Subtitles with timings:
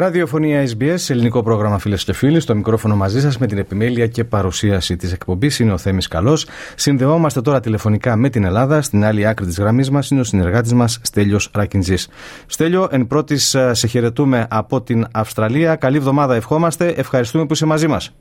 [0.00, 2.40] Ραδιοφωνία SBS, ελληνικό πρόγραμμα φίλες και φίλοι.
[2.40, 6.46] Στο μικρόφωνο μαζί σας με την επιμέλεια και παρουσίαση της εκπομπής είναι ο Θέμης Καλός.
[6.74, 8.82] Συνδεόμαστε τώρα τηλεφωνικά με την Ελλάδα.
[8.82, 12.08] Στην άλλη άκρη της γραμμής μας είναι ο συνεργάτης μας Στέλιος Ρακιντζής.
[12.46, 15.76] Στέλιο, εν πρώτης σε χαιρετούμε από την Αυστραλία.
[15.76, 16.88] Καλή εβδομάδα ευχόμαστε.
[16.88, 18.14] Ευχαριστούμε που είσαι μαζί μας.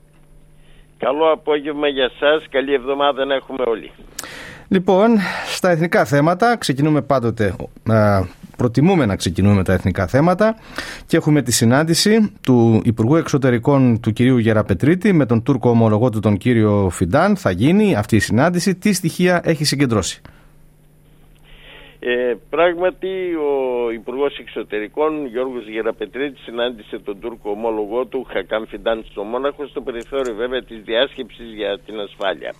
[0.98, 2.45] Καλό απόγευμα για σας.
[2.50, 3.91] Καλή εβδομάδα να έχουμε όλοι.
[4.67, 7.55] Λοιπόν, στα εθνικά θέματα ξεκινούμε πάντοτε
[8.59, 10.55] προτιμούμε να ξεκινούμε τα εθνικά θέματα
[11.05, 16.20] και έχουμε τη συνάντηση του Υπουργού Εξωτερικών του κυρίου Γεραπετρίτη με τον Τούρκο ομολογό του
[16.20, 17.38] τον κύριο Φιντάν.
[17.38, 18.76] Θα γίνει αυτή η συνάντηση.
[18.76, 20.22] Τι στοιχεία έχει συγκεντρώσει;
[22.02, 23.14] Ε, πράγματι,
[23.50, 29.81] ο Υπουργός Εξωτερικών Γιώργος Γεραπετρίτη συνάντησε τον Τούρκο ομόλογό του Χακάν Φιντάν στο Μόναχο στο
[29.81, 32.52] περιθώριο βέβαια της διάσκεψης για την ασφάλεια.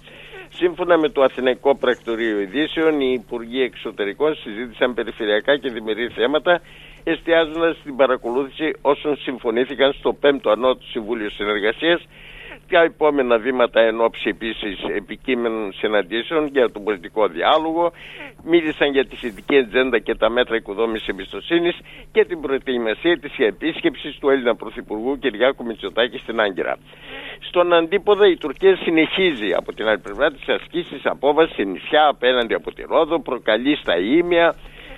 [0.54, 6.62] Σύμφωνα με το Αθηναϊκό Πρακτορείο Ειδήσεων, οι Υπουργοί Εξωτερικών συζήτησαν περιφερειακά και διμερεί θέματα,
[7.04, 12.02] εστιάζοντας στην παρακολούθηση όσων συμφωνήθηκαν στο 5ο Ανώτο Συμβούλιο Συνεργασίας
[12.70, 17.92] τα επόμενα βήματα εν ώψη επίσης επικείμενων συναντήσεων για τον πολιτικό διάλογο,
[18.44, 21.78] μίλησαν για τη θετική ατζέντα και τα μέτρα οικοδόμησης εμπιστοσύνης
[22.12, 26.78] και την προετοιμασία της επίσκεψη του Έλληνα Πρωθυπουργού Κυριάκου Μητσοτάκη στην Άγκυρα.
[27.40, 32.54] Στον αντίποδα, η Τουρκία συνεχίζει από την άλλη πλευρά τις ασκήσεις απόβασης σε νησιά απέναντι
[32.54, 34.56] από τη Ρόδο, προκαλεί στα ίμια,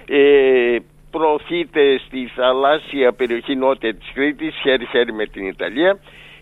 [0.08, 0.78] ε,
[1.12, 6.00] προωθείται στη θαλάσσια περιοχή νότια της Κρήτης χέρι-χέρι με την Ιταλία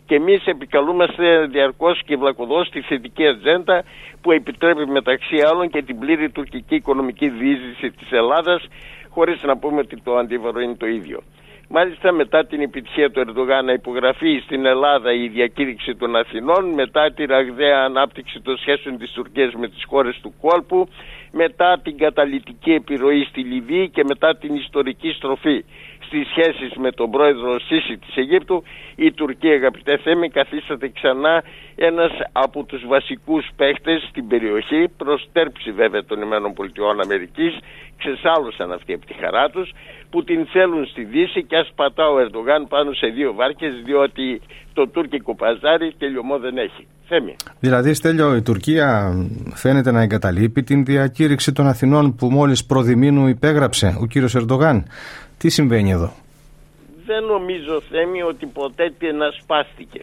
[0.09, 3.83] και εμείς επικαλούμαστε διαρκώς και βλακοδός τη θετική ατζέντα
[4.21, 8.67] που επιτρέπει μεταξύ άλλων και την πλήρη τουρκική οικονομική διείσδυση της Ελλάδας
[9.09, 11.19] χωρίς να πούμε ότι το αντίβαρο είναι το ίδιο.
[11.67, 17.11] Μάλιστα μετά την επιτυχία του Ερντογάν να υπογραφεί στην Ελλάδα η διακήρυξη των Αθηνών, μετά
[17.11, 20.87] τη ραγδαία ανάπτυξη των σχέσεων της Τουρκίας με τις χώρες του κόλπου,
[21.31, 25.63] μετά την καταλητική επιρροή στη Λιβύη και μετά την ιστορική στροφή
[26.09, 28.63] στις σχέσεις με τον πρόεδρο Σίση της Αιγύπτου
[28.95, 31.43] η Τουρκία αγαπητέ Θέμη καθίσταται ξανά
[31.75, 37.53] ένας από τους βασικούς παίχτες στην περιοχή προστέρψη βέβαια των Ηνωμένων Πολιτειών Αμερικής
[37.97, 39.71] ξεσάλωσαν αυτή από τη χαρά τους
[40.09, 44.41] που την θέλουν στη Δύση και ας πατά ο Ερντογάν πάνω σε δύο βάρκες διότι
[44.73, 46.87] το τουρκικό παζάρι τελειωμό δεν έχει.
[47.11, 47.35] Θέμη.
[47.59, 49.13] Δηλαδή, Στέλιο, η Τουρκία
[49.53, 54.85] φαίνεται να εγκαταλείπει την διακήρυξη των Αθηνών που μόλις προδημήνου υπέγραψε ο κύριος Ερντογάν.
[55.39, 56.13] Τι συμβαίνει εδώ;
[57.05, 60.01] Δεν νομίζω, Θέμη, ότι ποτέ να σπάστηκε.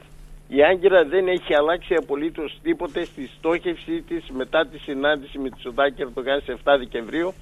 [0.48, 5.60] Η Άγκυρα δεν έχει αλλάξει απολύτως τίποτε στη στόχευσή της μετά τη συνάντηση με τη
[5.60, 7.34] Σουδάκη Ερντογάν σε 7 Δεκεμβρίου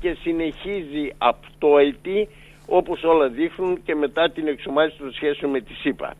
[0.00, 2.28] και συνεχίζει αυτόετη
[2.66, 6.14] όπως όλα δείχνουν και μετά την εξομάλυση των σχέσεων με τη ΣΥΠΑ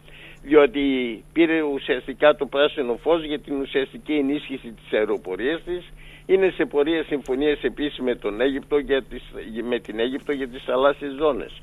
[0.46, 0.84] διότι
[1.32, 5.92] πήρε ουσιαστικά το πράσινο φως για την ουσιαστική ενίσχυση της αεροπορίας της
[6.26, 9.22] είναι σε πορεία συμφωνίες επίσης με, τον Αίγυπτο για τις,
[9.62, 11.62] με την Αίγυπτο για τις θαλάσσιες ζώνες.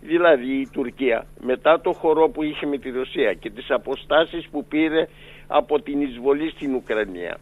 [0.00, 4.64] Δηλαδή η Τουρκία μετά το χορό που είχε με τη Ρωσία και τις αποστάσεις που
[4.64, 5.08] πήρε
[5.46, 7.38] από την εισβολή στην Ουκρανία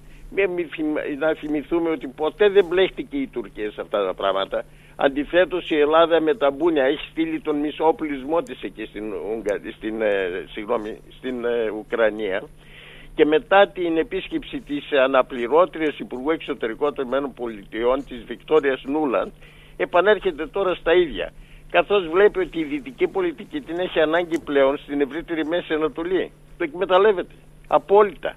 [1.19, 4.65] να θυμηθούμε ότι ποτέ δεν μπλέχτηκε η Τουρκία σε αυτά τα πράγματα.
[4.97, 9.13] Αντιθέτως η Ελλάδα με τα μπούνια έχει στείλει τον μισό οπλισμό της εκεί στην,
[9.77, 12.43] στην, ε, συγγνώμη, στην ε, Ουκρανία
[13.15, 19.31] και μετά την επίσκεψη της αναπληρώτριας Υπουργού Εξωτερικών των ΗΠΑ της Βικτόριας Νούλαντ
[19.77, 21.33] επανέρχεται τώρα στα ίδια
[21.71, 26.33] καθώς βλέπει ότι η δυτική πολιτική την έχει ανάγκη πλέον στην ευρύτερη Μέση Ανατολή.
[26.59, 27.35] Το εκμεταλλεύεται
[27.69, 28.37] απόλυτα.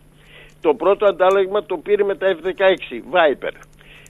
[0.66, 3.52] Το πρώτο αντάλλαγμα το πήρε με τα F-16 Viper.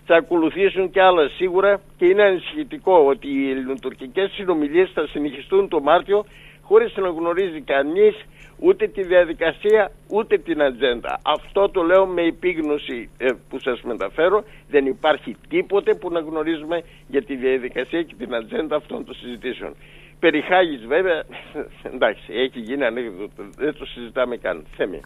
[0.06, 5.80] Θα ακολουθήσουν και άλλα σίγουρα και είναι ανησυχητικό ότι οι ελληνοτουρκικές συνομιλίες θα συνεχιστούν το
[5.82, 6.26] Μάρτιο
[6.62, 8.16] χωρίς να γνωρίζει κανείς
[8.60, 11.20] ούτε τη διαδικασία ούτε την ατζέντα.
[11.26, 14.44] Αυτό το λέω με επίγνωση ε, που σας μεταφέρω.
[14.70, 19.76] Δεν υπάρχει τίποτε που να γνωρίζουμε για τη διαδικασία και την ατζέντα αυτών των συζητήσεων.
[20.20, 20.44] Περί
[20.88, 21.24] βέβαια,
[21.94, 24.66] εντάξει, έχει γίνει ανέκδοτο, δεν το συζητάμε καν.
[24.78, 25.00] Θέμη.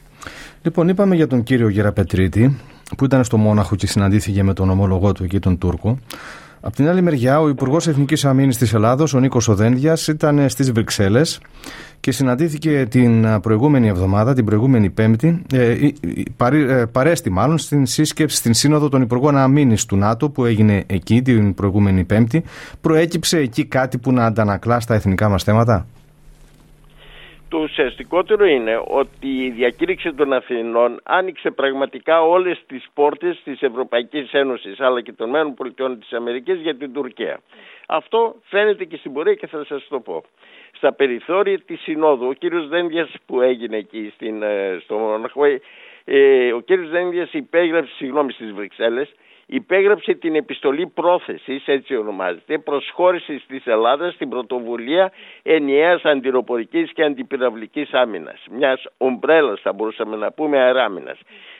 [0.62, 2.60] Λοιπόν, είπαμε για τον κύριο Γεραπετρίτη,
[2.98, 6.00] που ήταν στο Μόναχο και συναντήθηκε με τον ομολογό του εκεί τον Τούρκο.
[6.62, 10.72] Απ' την άλλη μεριά, ο Υπουργός Εθνικής Αμήνης της Ελλάδος, ο Νίκος Οδένδιας, ήταν στις
[10.72, 11.40] Βρυξέλλες
[12.00, 15.78] και συναντήθηκε την προηγούμενη εβδομάδα, την προηγούμενη Πέμπτη, ε,
[16.38, 21.22] ε, παρέστη μάλλον στην σύσκεψη, στην Σύνοδο των Υπουργών Αμήνης του ΝΑΤΟ που έγινε εκεί
[21.22, 22.44] την προηγούμενη Πέμπτη.
[22.82, 25.86] Προέκυψε εκεί κάτι που να αντανακλά στα εθνικά μας θέματα;
[27.50, 34.34] Το ουσιαστικότερο είναι ότι η διακήρυξη των Αθηνών άνοιξε πραγματικά όλες τις πόρτες της Ευρωπαϊκής
[34.34, 37.40] Ένωσης αλλά και των ΗΠΑ της Αμερικής για την Τουρκία.
[37.88, 40.24] Αυτό φαίνεται και στην πορεία και θα σας το πω.
[40.72, 45.44] Στα περιθώρια της Συνόδου, ο κύριος Δένδιας που έγινε εκεί στην, ε, στο Μοναχώ,
[46.06, 49.16] ε, ο κύριος Δένδιας υπέγραψε, συγγνώμη στις Βρυξέλλες,
[49.52, 55.12] υπέγραψε την επιστολή πρόθεσης, έτσι ονομάζεται, προσχώρησης της Ελλάδας στην πρωτοβουλία
[55.44, 58.44] ενιαίας αντιροπορικής και αντιπυραυλικής άμυνας.
[58.52, 61.20] Μιας ομπρέλας θα μπορούσαμε να πούμε αεράμυνας.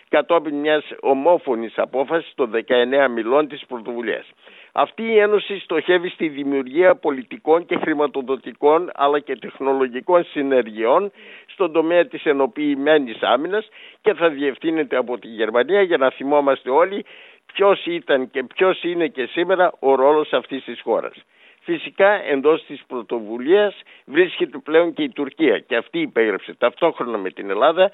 [0.10, 4.26] Κατόπιν μιας ομόφωνης απόφασης των 19 μιλών της πρωτοβουλίας.
[4.72, 11.12] Αυτή η ένωση στοχεύει στη δημιουργία πολιτικών και χρηματοδοτικών αλλά και τεχνολογικών συνεργειών
[11.46, 13.68] στον τομέα της ενοποιημένης άμυνας
[14.02, 17.06] και θα διευθύνεται από τη Γερμανία για να θυμόμαστε όλοι
[17.54, 21.14] ποιος ήταν και ποιος είναι και σήμερα ο ρόλος αυτής της χώρας.
[21.62, 27.50] Φυσικά εντός της πρωτοβουλίας βρίσκεται πλέον και η Τουρκία και αυτή υπέγραψε ταυτόχρονα με την
[27.50, 27.92] Ελλάδα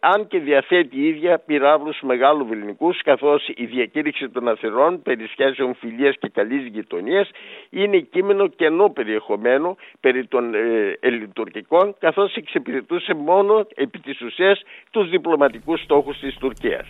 [0.00, 5.74] αν και διαθέτει η ίδια πυράβλους μεγάλου βεληνικούς καθώς η διακήρυξη των Αθερών περί σχέσεων
[5.74, 7.30] φιλίας και καλής γειτονίας
[7.70, 15.10] είναι κείμενο κενό περιεχομένο περί των ε, ελληνοτουρκικών καθώς εξυπηρετούσε μόνο επί της ουσίας τους
[15.10, 16.86] διπλωματικούς στόχους της Τουρκίας.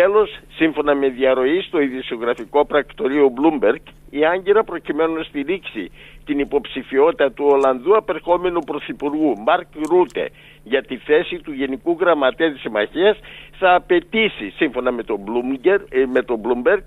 [0.00, 5.90] Τέλος, σύμφωνα με διαρροή στο ειδησιογραφικό πρακτορείο Bloomberg, η Άγκυρα προκειμένου να στηρίξει
[6.24, 10.30] την υποψηφιότητα του Ολλανδού απερχόμενου Πρωθυπουργού Μάρκ Ρούτε
[10.62, 13.18] για τη θέση του Γενικού Γραμματέα της Συμμαχίας
[13.58, 16.84] θα απαιτήσει, σύμφωνα με τον Bloomberg, ε, με τον Bloomberg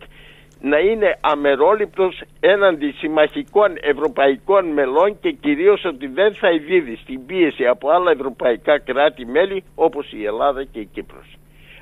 [0.61, 7.65] να είναι αμερόληπτος έναντι συμμαχικών ευρωπαϊκών μελών και κυρίως ότι δεν θα ειδίδει στην πίεση
[7.65, 11.37] από άλλα ευρωπαϊκά κράτη-μέλη όπως η Ελλάδα και η Κύπρος.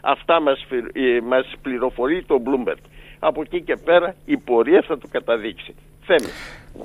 [0.05, 0.59] Αυτά μας,
[0.93, 2.81] ε, μας πληροφορεί το Bloomberg.
[3.19, 5.75] Από εκεί και πέρα η πορεία θα το καταδείξει.
[6.05, 6.31] Θέμη.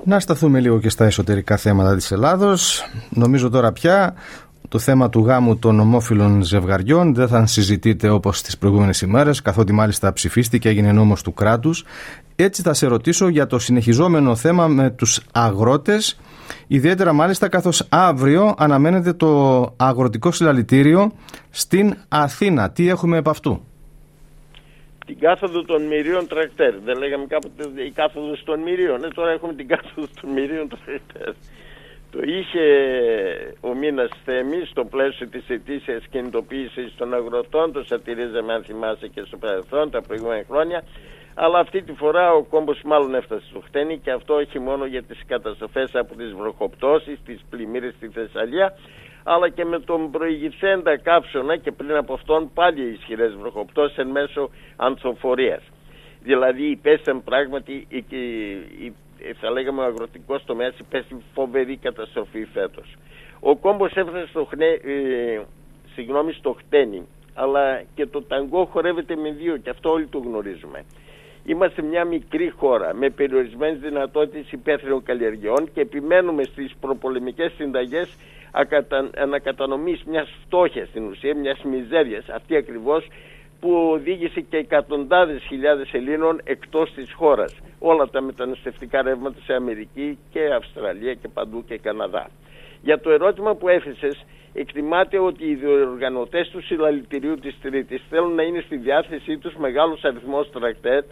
[0.04, 2.84] Να σταθούμε λίγο και στα εσωτερικά θέματα της Ελλάδος.
[3.10, 4.14] Νομίζω τώρα πια
[4.70, 9.72] το θέμα του γάμου των ομόφυλων ζευγαριών δεν θα συζητείται όπως τις προηγούμενες ημέρες καθότι
[9.72, 11.84] μάλιστα ψηφίστηκε έγινε νόμος του κράτους.
[12.42, 16.18] Έτσι θα σε ρωτήσω για το συνεχιζόμενο θέμα με τους αγρότες
[16.66, 21.12] Ιδιαίτερα μάλιστα καθώς αύριο αναμένεται το αγροτικό συλλαλητήριο
[21.50, 22.70] στην Αθήνα.
[22.70, 23.64] Τι έχουμε από αυτού;
[25.06, 26.74] Την κάθοδο των μυρίων τρακτέρ.
[26.84, 29.04] Δεν λέγαμε κάποτε η κάθοδος των μυρίων.
[29.04, 31.34] Ε, τώρα έχουμε την κάθοδο των μυρίων τρακτέρ.
[32.10, 32.66] Το είχε
[33.60, 37.72] ο μήνας Θέμη στο πλαίσιο της ετήσιας κινητοποίησης των αγροτών.
[37.72, 40.82] Το σατυρίζαμε, αν θυμάσαι, και στο παρελθόν τα προηγούμενα χρόνια
[41.34, 45.02] αλλά αυτή τη φορά ο κόμπος μάλλον έφτασε στο χτένι και αυτό όχι μόνο για
[45.02, 48.74] τις καταστροφές από τις βροχοπτώσεις, τις πλημμύρες στη Θεσσαλία,
[49.22, 54.50] αλλά και με τον προηγηθέντα κάψονα και πριν από αυτόν πάλι ισχυρές βροχοπτώσεις εν μέσω
[54.76, 55.62] ανθοφορίας.
[56.22, 57.86] Δηλαδή υπέστησαν πράγματι,
[59.40, 62.94] θα λέγαμε ο αγροτικός τομέας υπέστη φοβερή καταστροφή φέτος.
[63.40, 65.40] Ο κόμπος έφτασε στο, χνέ, ε,
[65.94, 70.84] συγγνώμη, στο χτένι, αλλά και το ταγκό χορεύεται με δύο και αυτό όλοι το γνωρίζουμε.
[71.44, 78.16] Είμαστε μια μικρή χώρα με περιορισμένες δυνατότητες υπαίθριων καλλιεργειών και επιμένουμε στις προπολεμικές συνταγές
[79.16, 82.28] ανακατανομής μιας φτώχειας στην ουσία, μιας μιζέριας.
[82.28, 83.06] Αυτή ακριβώς
[83.60, 87.56] που οδήγησε και εκατοντάδες χιλιάδες Ελλήνων εκτός της χώρας.
[87.78, 92.30] Όλα τα μεταναστευτικά ρεύματα σε Αμερική και Αυστραλία και παντού και Καναδά.
[92.82, 98.42] Για το ερώτημα που έθεσες, εκτιμάται ότι οι διοργανωτές του συλλαλητηρίου της Τρίτης θέλουν να
[98.42, 101.02] είναι στη διάθεσή τους μεγάλου αριθμός τρακτέρ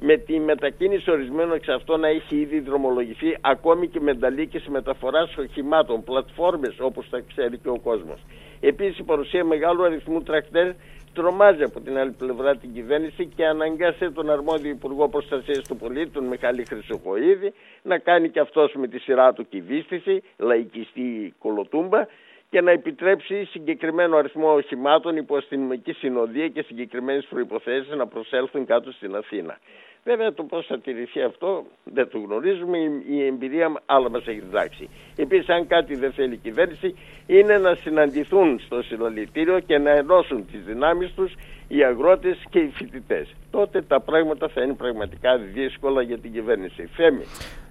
[0.00, 5.36] με τη μετακίνηση ορισμένων εξ αυτών να έχει ήδη δρομολογηθεί ακόμη και με μεταλίκες μεταφοράς
[5.36, 8.20] οχημάτων, πλατφόρμες όπως τα ξέρει και ο κόσμος.
[8.60, 10.72] Επίσης η παρουσία μεγάλου αριθμού τρακτέρ
[11.14, 16.10] τρομάζει από την άλλη πλευρά την κυβέρνηση και αναγκάσε τον αρμόδιο Υπουργό Προστασίας του Πολίτη,
[16.10, 17.52] τον Μιχάλη Χρυσοχοίδη,
[17.82, 22.06] να κάνει και αυτός με τη σειρά του κυβίστηση, λαϊκιστή κολοτούμπα,
[22.50, 28.92] και να επιτρέψει συγκεκριμένο αριθμό οχημάτων υπό αστυνομική συνοδεία και συγκεκριμένες προποθέσει να προσέλθουν κάτω
[28.92, 29.58] στην Αθήνα.
[30.06, 32.78] Βέβαια το πώς θα τηρηθεί αυτό δεν το γνωρίζουμε,
[33.14, 34.88] η εμπειρία άλλα μας έχει διδάξει.
[35.16, 36.94] Επίσης, αν κάτι δεν θέλει η κυβέρνηση,
[37.26, 41.32] είναι να συναντηθούν στο συλλαλητήριο και να ενώσουν τις δυνάμεις τους
[41.68, 43.34] οι αγρότες και οι φοιτητές.
[43.50, 46.88] Τότε τα πράγματα θα είναι πραγματικά δύσκολα για την κυβέρνηση.
[46.92, 47.22] Φέμη.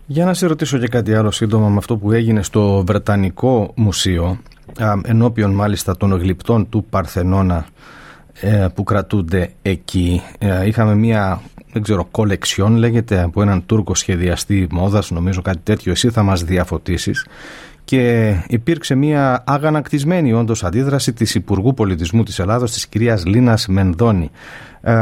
[0.06, 4.40] Για να σε ρωτήσω και κάτι άλλο σύντομα με αυτό που έγινε στο Βρετανικό Μουσείο
[5.04, 7.72] ενώπιον μάλιστα των γλυπτών του Παρθενώνα ε,
[8.74, 10.22] που κρατούνται εκεί.
[10.38, 11.42] Ε, είχαμε μία,
[11.74, 16.44] δεν ξέρω, κολεξιόν λέγεται από έναν Τούρκο σχεδιαστή μόδας, νομίζω κάτι τέτοιο, εσύ θα μας
[16.44, 17.26] διαφωτίσεις
[17.86, 24.32] και υπήρξε μια αγανακτισμένη όντως αντίδραση της Υπουργού Πολιτισμού της Ελλάδος της κυρίας Λίνας Μενδώνη.
[24.82, 24.94] Ε,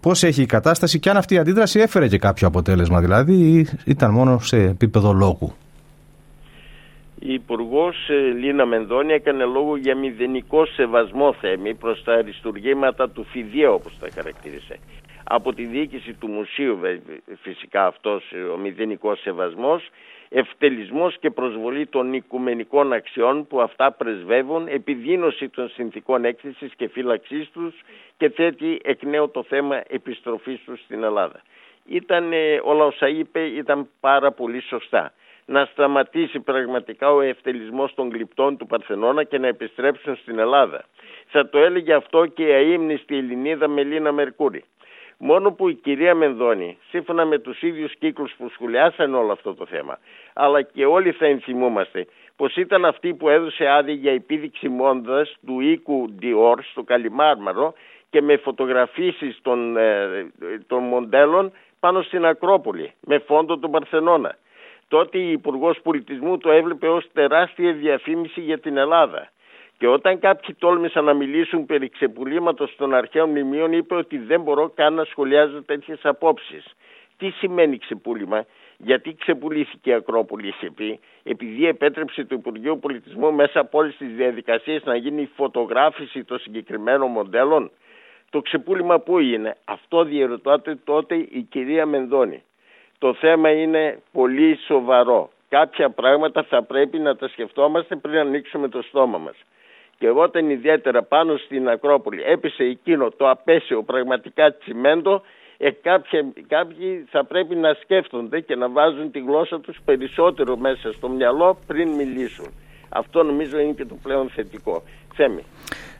[0.00, 3.68] πώς έχει η κατάσταση και αν αυτή η αντίδραση έφερε και κάποιο αποτέλεσμα δηλαδή ή
[3.84, 5.54] ήταν μόνο σε επίπεδο λόγου;
[7.24, 13.24] Η Υπουργός ε, Λίνα Μενδώνη έκανε λόγο για μηδενικό σεβασμό θέμη προς τα αριστουργήματα του
[13.24, 14.78] ΦΙΔΙΑ όπως τα χαρακτήρισε.
[15.24, 16.78] Από τη διοίκηση του μουσείου
[17.42, 19.88] φυσικά αυτός ε, ο μηδενικός σεβασμός,
[20.28, 27.50] ευτελισμός και προσβολή των οικουμενικών αξιών που αυτά πρεσβεύουν, επιδίνωση των συνθήκων έκθεσης και φύλαξής
[27.50, 27.74] τους
[28.16, 31.42] και θέτει εκ νέου το θέμα επιστροφής τους στην Ελλάδα.
[31.84, 35.12] Ήταν, όλα όσα είπε ήταν πάρα πολύ σωστά
[35.46, 40.84] να σταματήσει πραγματικά ο ευτελισμός των γλυπτών του Παρθενώνα και να επιστρέψουν στην Ελλάδα.
[41.26, 44.64] Θα το έλεγε αυτό και η αείμνηστη Ελληνίδα Μελίνα Μερκούρη.
[45.18, 49.66] Μόνο που η κυρία Μενδώνη, σύμφωνα με τους ίδιους κύκλους που σχολιάσαν όλο αυτό το
[49.66, 49.98] θέμα,
[50.32, 55.60] αλλά και όλοι θα ενθυμούμαστε πως ήταν αυτή που έδωσε άδεια για επίδειξη μόντας του
[55.60, 57.74] οίκου Dior στο Καλιμάρμαρο
[58.10, 60.30] και με φωτογραφίσεις των, ε,
[60.66, 61.52] των μοντέλων
[61.84, 64.36] πάνω στην Ακρόπολη με φόντο τον Παρθενώνα
[64.94, 69.30] τότε η Υπουργός Πολιτισμού το έβλεπε ως τεράστια διαφήμιση για την Ελλάδα.
[69.78, 74.68] Και όταν κάποιοι τόλμησαν να μιλήσουν περί ξεπουλήματος των αρχαίων μνημείων είπε ότι δεν μπορώ
[74.68, 76.64] καν να σχολιάζω τέτοιες απόψεις.
[77.18, 78.46] Τι σημαίνει ξεπούλημα,
[78.76, 84.14] γιατί ξεπουλήθηκε η Ακρόπολη, είχε πει, επειδή επέτρεψε το Υπουργείο Πολιτισμού μέσα από όλες τις
[84.14, 87.70] διαδικασίες να γίνει φωτογράφηση των συγκεκριμένων μοντέλων;
[88.32, 92.42] Το ξεπούλημα πού είναι, αυτό διερωτάται τότε η κυρία Μενδώνη
[93.02, 95.30] το θέμα είναι πολύ σοβαρό.
[95.48, 99.34] Κάποια πράγματα θα πρέπει να τα σκεφτόμαστε πριν ανοίξουμε το στόμα μας.
[99.98, 105.22] Και εγώ όταν ιδιαίτερα πάνω στην Ακρόπολη έπεσε εκείνο το απέσιο πραγματικά τσιμέντο,
[105.56, 110.92] ε, κάποιοι, κάποιοι θα πρέπει να σκέφτονται και να βάζουν τη γλώσσα τους περισσότερο μέσα
[110.92, 112.54] στο μυαλό πριν μιλήσουν.
[112.88, 114.82] Αυτό νομίζω είναι και το πλέον θετικό.
[115.14, 115.44] Θέμη.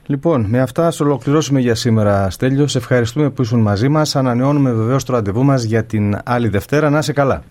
[0.06, 2.66] Λοιπόν, με αυτά ας ολοκληρώσουμε για σήμερα, Στέλιο.
[2.66, 4.16] Σε ευχαριστούμε που ήσουν μαζί μας.
[4.16, 6.90] Ανανεώνουμε βεβαίως το ραντεβού μας για την άλλη Δευτέρα.
[6.90, 7.42] Να είσαι καλά.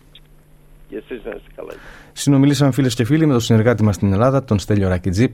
[0.89, 1.71] Και εσείς να είστε καλά.
[2.13, 5.33] Συνομιλήσαμε φίλες και φίλοι με τον συνεργάτη μας στην Ελλάδα, τον Στέλιο Ρακιτζή.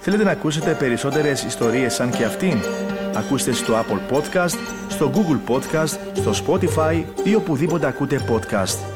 [0.00, 2.58] Θέλετε να ακούσετε περισσότερες ιστορίες σαν και αυτήν;
[3.16, 8.95] Ακούστε στο Apple Podcast, στο Google Podcast, στο Spotify ή οπουδήποτε ακούτε podcast.